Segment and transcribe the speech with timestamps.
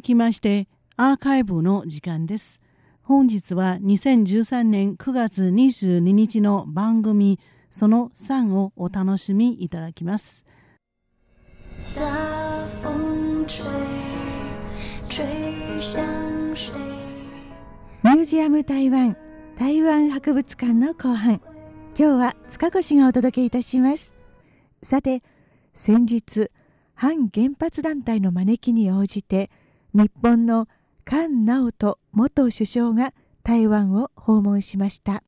[0.00, 0.66] 続きまして
[0.96, 2.62] アーカイブの時間です。
[3.02, 7.38] 本日は2013年9月22日の番組
[7.68, 10.46] その3をお楽しみいただきます。
[18.02, 19.18] ミュージアム台湾
[19.58, 21.42] 台湾博物館の後半。
[21.94, 24.14] 今日は塚越がお届けいたします。
[24.82, 25.22] さて
[25.74, 26.50] 先日
[26.94, 29.50] 反原発団体の招きに応じて
[29.92, 30.68] 日本の
[31.08, 33.12] 菅直人元首相が
[33.42, 35.24] 台湾を訪問しました。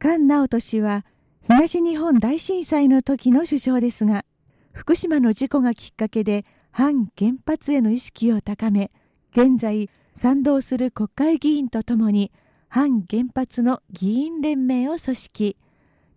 [0.00, 1.04] 菅直人氏は
[1.42, 4.24] 東日本大震災の時の首相ですが
[4.72, 8.90] 福島の事故がきっかけで反原発への意識を高め
[9.32, 12.30] 現在賛同する国会議員とともに
[12.68, 15.56] 反原発の議員連盟を組織。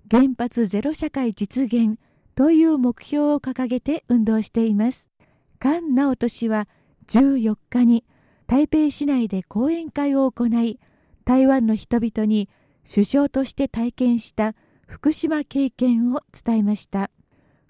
[0.10, 1.98] 原発ゼロ社会実現
[2.36, 5.08] という目標を掲げて運動しています。
[5.62, 6.68] 菅直人氏は
[7.12, 8.06] 14日に
[8.48, 10.80] 台北市内で講演会を行い
[11.26, 12.50] 台湾の人々に
[12.90, 14.54] 首相として体験した
[14.88, 17.12] 福島経験を伝えました。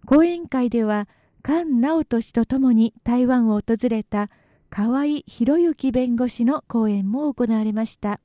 [0.05, 1.07] 講演会では
[1.43, 4.29] 菅直人氏とともに台湾を訪れた
[4.69, 8.19] 河合博之弁護士の講演も行われました。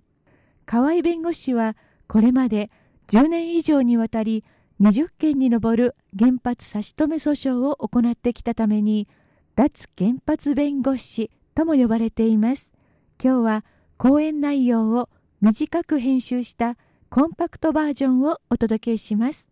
[0.66, 1.76] 河合弁護士は
[2.08, 2.70] これまで
[3.08, 4.44] 10年以上にわたり
[4.82, 9.08] 20件に上る原発差し止め訴訟を行ってきたために
[9.56, 12.74] 脱原発弁護士とも呼ばれています。
[13.18, 13.64] 今日は
[13.96, 15.08] 講演内容を
[15.40, 16.76] 短く編集した
[17.08, 19.48] コンパクトバージョンをお届けします。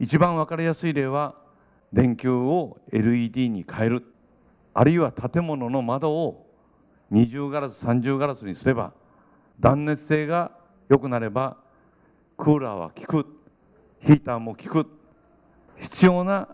[0.00, 1.34] 一番わかりやすい例は
[1.92, 4.06] 電球を LED に変える。
[4.72, 6.46] あるいは建物の窓を
[7.10, 8.94] 二重ガラス三重ガラスにすれば
[9.60, 10.52] 断熱性が
[10.88, 11.58] 良くなれば
[12.36, 13.26] クーラーは効く。
[14.00, 14.86] ヒーターも効く。
[15.76, 16.48] 必要な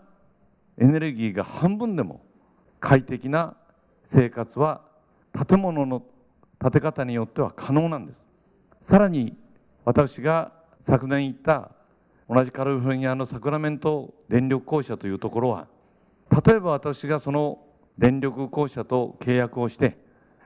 [0.77, 2.21] エネルギーが半分でも
[2.79, 3.55] 快適な
[4.03, 4.81] 生活は
[5.47, 6.01] 建物の
[6.59, 8.25] 建て方によっては可能なんです。
[8.81, 9.37] さらに
[9.85, 11.71] 私が昨年行った
[12.29, 15.67] 同じカリフォルニアのサクラメント電力公社というところは
[16.45, 17.59] 例えば私がその
[17.97, 19.97] 電力公社と契約をして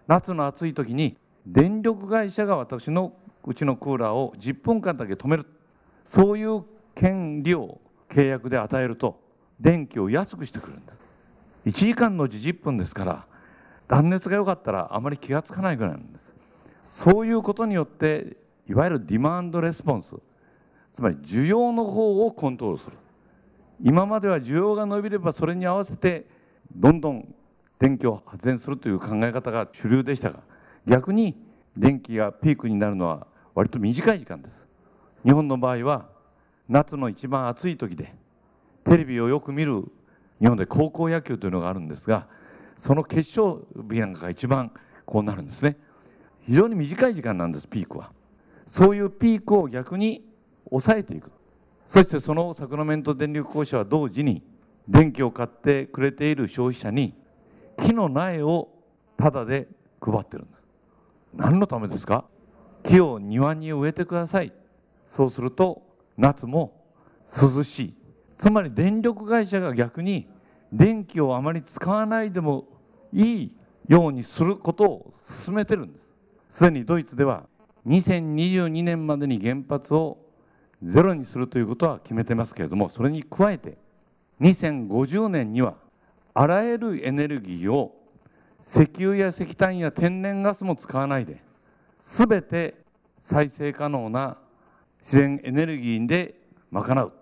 [0.08, 3.14] 夏の暑い時に電力会社が私の
[3.46, 5.46] うちのクーラーを10分間だけ止める。
[6.06, 6.64] そういう
[6.94, 7.80] 権利を
[8.10, 9.20] 契約で与えると
[9.60, 11.00] 電気を安くしてくるんです。
[11.66, 13.26] 1時間のうち10分ですから
[13.88, 16.34] 断熱が良かったらあまり気が付かないぐらいなんです。
[16.88, 20.16] そういうことによっていわゆるディマンドレスポンス
[20.94, 22.98] つまり需要の方をコントロールする。
[23.84, 26.26] 今までは需要が伸びればそれに合わせて
[26.74, 27.34] どんどん
[27.80, 30.40] 電気を発電するという考え方が主流でしたが
[30.86, 31.36] 逆に
[31.76, 34.68] 電気がピークになるのは割と短い時間です。
[35.24, 36.10] 日本の場合は
[36.68, 38.14] 夏の一番暑い時で
[38.84, 39.86] テレビをよく見る
[40.40, 42.28] 日本で高校野球というのがあるんですが
[42.78, 44.72] その決勝日なんかが一番
[45.06, 45.78] こうなるんですね。
[46.42, 48.12] 非常に短い時間なんですピークは。
[48.68, 50.28] そういうピークを逆に
[50.70, 51.32] 抑えていく。
[51.88, 54.44] そしてそのサクラメント電力公社は同時に
[54.88, 57.14] 電気を買ってくれている消費者に
[57.78, 58.70] 木の苗を
[59.18, 59.68] タダで
[60.02, 60.62] 配ってるんです。
[61.36, 62.26] 何のためですか？
[62.88, 64.54] 木を庭に植えてください。
[65.08, 65.82] そうすると
[66.18, 66.86] 夏も
[67.42, 67.98] 涼しい。
[68.38, 70.28] つまり電力会社が逆に
[70.72, 72.66] 電気をあまり使わないでも
[73.14, 73.52] いい
[73.88, 76.06] ようにすることを進めてるんです。
[76.52, 77.44] すでにドイツでは
[77.88, 80.18] 2022年までに原発を
[80.82, 83.78] ゼロにするということは決めてますけれどもそれに加えて
[84.42, 85.76] 2050年には
[86.34, 87.96] あらゆるエネルギーを
[88.62, 91.42] 石油や石炭や天然ガスも使わないで
[92.06, 92.76] 全て
[93.18, 94.38] 再生可能な
[95.02, 96.36] 自然エネルギーで
[96.72, 97.14] 賄う。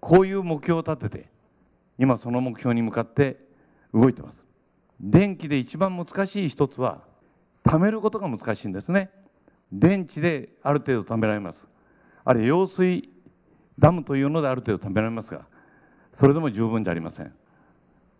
[0.00, 1.28] こういう目標を立てて
[1.96, 3.38] 今その目標に向かって
[3.94, 4.44] 動いてます。
[5.00, 7.02] 電気で一番難しい一つは
[7.64, 9.10] 貯めることが難しいんですね。
[9.72, 11.68] 電池である程度貯められます。
[12.24, 13.08] あるいは揚水
[13.78, 15.46] ダムというのである程度貯められますが
[16.12, 17.32] それでも十分じゃありません。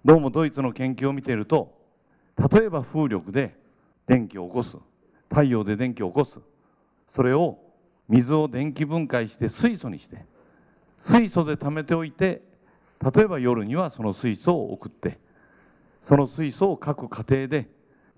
[0.05, 1.77] どうもドイツの研究を見ていると
[2.53, 3.57] 例えば風力で
[4.07, 4.77] 電気を起こす。
[5.31, 6.41] 太陽で電気を起こす。
[7.09, 7.59] それを
[8.09, 10.25] 水を電気分解して水素にして。
[10.99, 12.43] 水素で貯めておいて
[13.15, 15.19] 例えば夜にはその水素を送って。
[16.03, 17.69] その水素を各家庭で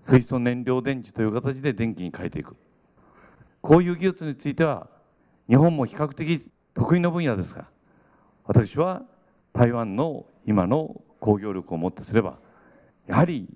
[0.01, 2.55] 水素燃料電池という形で電気に変えていく。
[3.61, 4.87] こういう技術については
[5.47, 7.65] 日本も比較的得意の分野ですが
[8.45, 9.03] 私は
[9.53, 12.37] 台湾の今の工業力をもってすれば
[13.07, 13.49] やはり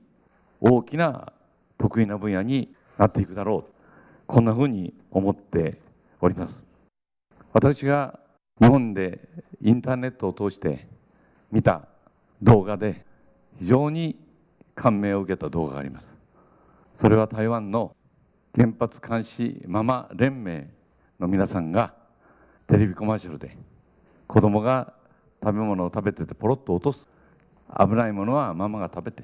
[0.59, 1.31] 大きな
[1.77, 3.73] 得意な分野になっていくだろう。
[4.27, 5.79] こんなふうに思って
[6.21, 6.65] おります。
[7.51, 8.19] 私が
[8.59, 9.19] 日本で
[9.61, 10.87] インターネットを通して
[11.51, 11.87] 見た
[12.41, 13.05] 動画で
[13.55, 14.17] 非常に
[14.75, 16.17] 感銘を受けた動画があります。
[16.93, 17.95] それは台湾の
[18.55, 20.69] 原発監視ママ連盟
[21.19, 21.93] の皆さんが
[22.67, 23.57] テレビコマーシャルで
[24.27, 24.93] 子供が
[25.43, 27.09] 食べ物を食べててポロッと落とす。
[27.77, 29.23] 危ないものはママが食べて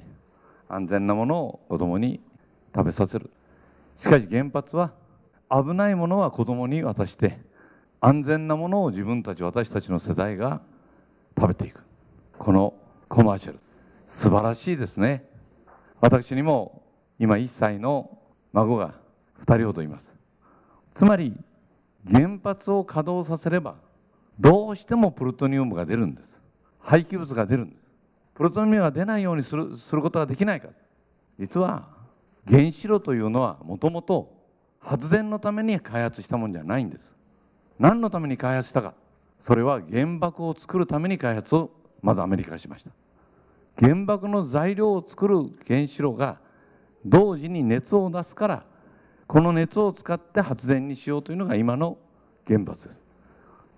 [0.68, 2.20] 安全なものを子供に
[2.74, 3.30] 食べさせる。
[4.00, 4.92] しかし原発は
[5.50, 7.38] 危ないものは子供に渡して
[8.00, 10.62] 安全なものを自分たち私たちの世代が
[11.38, 11.84] 食べていく。
[12.38, 12.72] この
[13.08, 13.58] コマーシャル。
[14.06, 15.28] 素晴らしいですね。
[16.00, 16.82] 私にも
[17.18, 18.18] 今1歳の
[18.54, 18.94] 孫が
[19.44, 20.16] 2人ほどいます。
[20.94, 21.36] つまり
[22.10, 23.74] 原発を稼働させれば
[24.38, 26.40] どうしてもプルトニウムが出るんです。
[26.78, 27.82] 廃棄物が出るんです。
[28.32, 30.68] プルトニウムが出ないようにするすることができないか。
[31.38, 31.99] 実は
[32.50, 34.34] 原子炉というのはもともと
[34.80, 37.16] 発電のために開発したもんじゃないんです。
[37.78, 38.94] 何のために開発したか。
[39.42, 41.70] それは原爆を作るために開発を
[42.02, 42.90] まずアメリカがしました。
[43.78, 45.36] 原爆の材料を作る
[45.66, 46.38] 原子炉が
[47.06, 48.64] 同時に熱を出すから
[49.28, 51.98] この熱を使って発電にしようというのが今の
[52.48, 53.04] 原発です。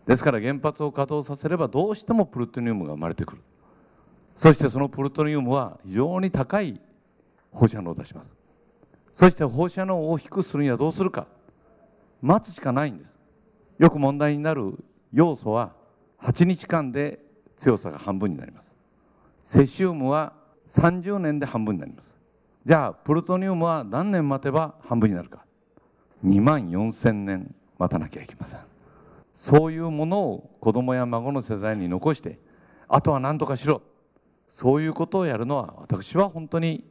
[0.06, 3.42] ですから原発を稼働させればどうしてもプルトニウムが生まれてくる。
[4.34, 6.80] そしてそのプルトニウムは非常に高い
[7.52, 8.34] 放射能を出します。
[9.12, 11.26] そして放射能を低くするにはどうするか。
[12.22, 13.18] 待つしかないんです。
[13.78, 14.78] よく問題になる
[15.12, 15.72] 要素は
[16.20, 17.18] 8日間で
[17.56, 18.76] 強さが半分になります。
[19.42, 20.32] セシウムは
[20.68, 22.16] 30年で半分になります。
[22.64, 25.44] じゃあプルトニウムは何年待てば半分になるか。
[26.24, 28.60] 2万4000年待たなきゃいけません。
[29.34, 32.38] そういうものを子供や孫の世代に残して
[32.86, 33.82] あとは何とかしろ。
[34.50, 36.84] そういうことをやるのは私は本当に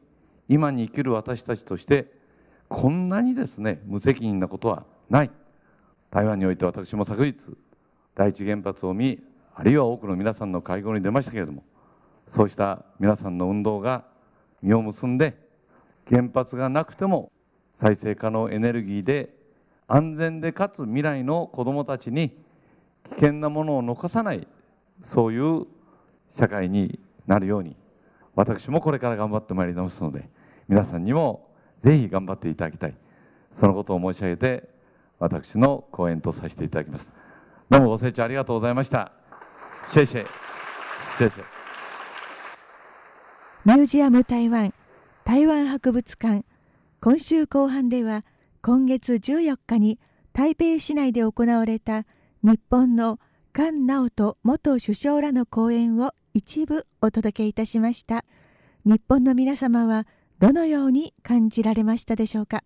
[0.51, 2.11] 今に生きる私たちとして
[2.67, 5.31] こんなにですね無責任なことはない。
[6.09, 7.55] 台湾において私も昨日
[8.15, 9.23] 第一原発を見
[9.55, 11.63] あるいは多くの皆さんの会合に出ましたけれども
[12.27, 14.03] そうした皆さんの運動が
[14.61, 15.37] 実を結んで
[16.09, 17.31] 原発がなくても
[17.73, 19.33] 再生可能エネルギーで
[19.87, 22.37] 安全でかつ未来の子どもたちに
[23.05, 24.45] 危険なものを残さない
[25.01, 25.65] そういう
[26.29, 27.77] 社会になるように
[28.35, 30.29] 私もこれから頑張ってまいりますので
[30.67, 31.49] 皆さんにも
[31.81, 32.95] ぜひ頑張っていただきたい。
[33.51, 34.69] そのことを申し上げて
[35.19, 37.11] 私の講演とさせていただきます。
[37.69, 39.11] どうもご清聴ありがとうございました。
[39.87, 40.25] 謝謝
[41.17, 41.41] 謝謝
[43.65, 44.73] ミュージアム台湾
[45.23, 46.45] 台湾博物館。
[46.99, 48.25] 今週後半では
[48.61, 49.99] 今月14日に
[50.33, 52.05] 台北市内で行われた
[52.43, 53.19] 日本の
[53.55, 58.23] 菅直人元首相らの講演を一部お届けいたしました。
[58.85, 60.07] 日本の皆様は
[60.41, 62.63] どのように感じられましたでしょうか？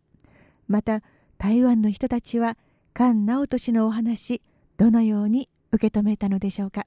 [0.69, 1.01] また
[1.37, 2.55] 台湾の人たちは
[2.95, 4.41] 菅直人氏のお話
[4.77, 6.85] どのように受け止めたのでしょうか？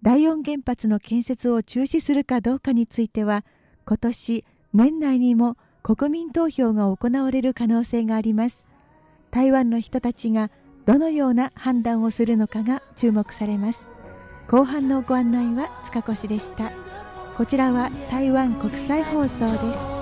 [0.00, 3.44] 第四原発の建設を中止するかどうかについては
[3.84, 8.66] 今年年内にも国民投票が行われる可能性があります。
[9.30, 10.50] 台湾の人たちが
[10.86, 13.86] どのような判断をするのかが注目されます。
[14.48, 16.72] 後半のご案内は塚越でした。
[17.36, 19.93] こちらは台湾国際放送です。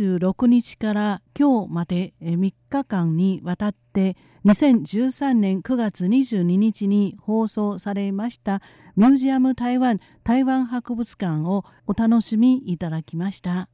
[0.00, 4.16] 26日から今日まで3日間にわたって
[4.46, 8.62] 2013年9月22日に放送されました
[8.96, 13.68] ミュージアム台湾台湾博物館をお楽しみいただきました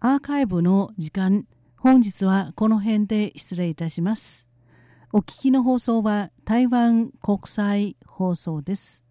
[0.00, 4.48] アーカイブの時間本日はこの辺で失礼いたします
[5.12, 9.04] お聞きの放送は台湾国際放送です。